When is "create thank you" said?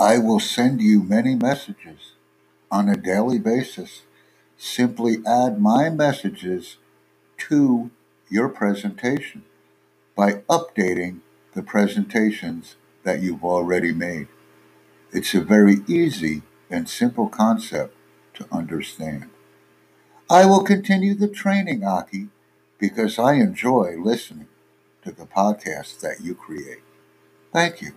26.34-27.92